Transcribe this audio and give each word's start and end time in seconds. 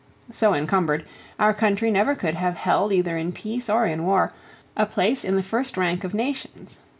So 0.31 0.55
encumbered, 0.55 1.05
our 1.37 1.53
country 1.53 1.91
never 1.91 2.15
could 2.15 2.33
have 2.33 2.55
held, 2.55 2.91
either 2.91 3.17
in 3.19 3.31
peace 3.31 3.69
or 3.69 3.85
in 3.85 4.03
war, 4.03 4.33
a 4.75 4.87
place 4.87 5.23
in 5.23 5.35
the 5.35 5.43
first 5.43 5.77
rank 5.77 6.03
of 6.03 6.15
nations. 6.15 6.79